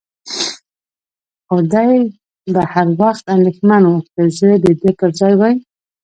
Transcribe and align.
خو 1.45 1.57
دی 1.71 1.93
به 2.53 2.61
هر 2.73 2.87
وخت 2.99 3.23
اندېښمن 3.35 3.83
و، 3.87 3.93
که 4.13 4.21
زه 4.37 4.49
د 4.63 4.65
ده 4.81 4.91
پر 4.99 5.09
ځای 5.19 5.33
وای. 5.37 5.55